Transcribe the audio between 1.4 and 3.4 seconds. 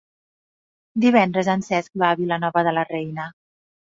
en Cesc va a Vilanova de la Reina.